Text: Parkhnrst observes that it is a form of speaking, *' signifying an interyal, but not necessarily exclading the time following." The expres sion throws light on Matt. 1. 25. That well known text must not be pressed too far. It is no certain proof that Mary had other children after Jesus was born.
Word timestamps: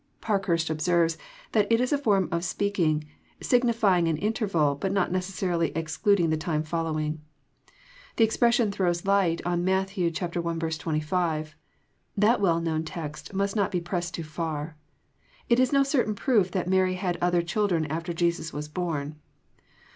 Parkhnrst 0.19 0.71
observes 0.71 1.15
that 1.51 1.71
it 1.71 1.79
is 1.79 1.93
a 1.93 1.95
form 1.99 2.27
of 2.31 2.43
speaking, 2.43 3.03
*' 3.23 3.39
signifying 3.39 4.07
an 4.07 4.17
interyal, 4.17 4.79
but 4.79 4.91
not 4.91 5.11
necessarily 5.11 5.69
exclading 5.75 6.31
the 6.31 6.37
time 6.37 6.63
following." 6.63 7.21
The 8.15 8.23
expres 8.23 8.55
sion 8.55 8.71
throws 8.71 9.05
light 9.05 9.45
on 9.45 9.63
Matt. 9.63 9.95
1. 9.95 10.11
25. 10.59 11.55
That 12.17 12.41
well 12.41 12.59
known 12.59 12.83
text 12.83 13.35
must 13.35 13.55
not 13.55 13.69
be 13.69 13.79
pressed 13.79 14.15
too 14.15 14.23
far. 14.23 14.75
It 15.49 15.59
is 15.59 15.71
no 15.71 15.83
certain 15.83 16.15
proof 16.15 16.49
that 16.49 16.67
Mary 16.67 16.95
had 16.95 17.19
other 17.21 17.43
children 17.43 17.85
after 17.85 18.11
Jesus 18.11 18.51
was 18.51 18.67
born. 18.67 19.17